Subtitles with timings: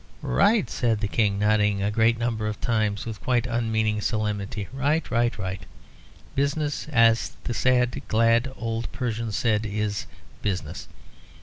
[0.23, 5.05] "Right," said the King, nodding a great number of times with quite unmeaning solemnity; "right,
[5.11, 5.61] right, right.
[6.33, 10.07] Business, as the sad glad old Persian said, is
[10.41, 10.87] business.